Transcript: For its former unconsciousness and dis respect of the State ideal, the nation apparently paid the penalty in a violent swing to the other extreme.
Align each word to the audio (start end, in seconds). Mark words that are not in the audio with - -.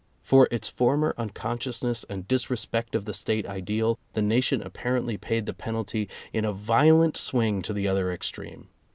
For 0.23 0.47
its 0.49 0.67
former 0.67 1.13
unconsciousness 1.15 2.05
and 2.05 2.27
dis 2.27 2.49
respect 2.49 2.95
of 2.95 3.05
the 3.05 3.13
State 3.13 3.45
ideal, 3.45 3.99
the 4.13 4.21
nation 4.23 4.63
apparently 4.63 5.15
paid 5.15 5.45
the 5.45 5.53
penalty 5.53 6.09
in 6.33 6.43
a 6.43 6.51
violent 6.51 7.15
swing 7.15 7.61
to 7.61 7.71
the 7.71 7.87
other 7.87 8.11
extreme. 8.11 8.69